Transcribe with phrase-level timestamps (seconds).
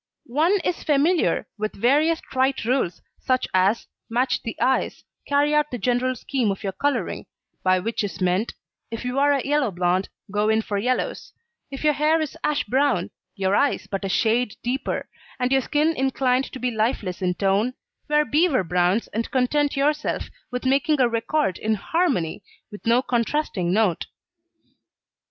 [0.25, 5.77] One is familiar with various trite rules such as match the eyes, carry out the
[5.77, 7.27] general scheme of your colouring,
[7.61, 8.55] by which is meant,
[8.89, 11.33] if you are a yellow blond, go in for yellows,
[11.69, 15.07] if your hair is ash brown, your eyes but a shade deeper,
[15.39, 17.75] and your skin inclined to be lifeless in tone,
[18.09, 22.41] wear beaver browns and content yourself with making a record in harmony,
[22.71, 24.07] with no contrasting note.